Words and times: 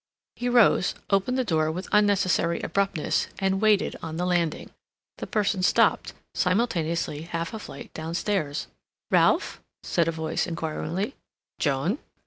He 0.35 0.49
rose, 0.49 0.95
opened 1.11 1.37
the 1.37 1.43
door 1.43 1.71
with 1.71 1.87
unnecessary 1.91 2.59
abruptness, 2.61 3.27
and 3.37 3.61
waited 3.61 3.95
on 4.01 4.17
the 4.17 4.25
landing. 4.25 4.71
The 5.19 5.27
person 5.27 5.61
stopped 5.61 6.13
simultaneously 6.33 7.21
half 7.21 7.53
a 7.53 7.59
flight 7.59 7.93
downstairs. 7.93 8.65
"Ralph?" 9.11 9.61
said 9.83 10.07
a 10.07 10.11
voice, 10.11 10.47
inquiringly. 10.47 11.13
"Joan?" 11.59 11.99